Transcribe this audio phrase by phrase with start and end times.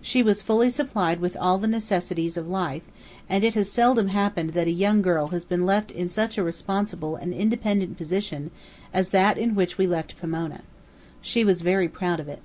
[0.00, 2.82] She was fully supplied with all the necessaries of life,
[3.28, 6.42] and it has seldom happened that a young girl has been left in such a
[6.42, 8.50] responsible and independent position
[8.92, 10.62] as that in which we left Pomona.
[11.20, 12.42] She was very proud of it.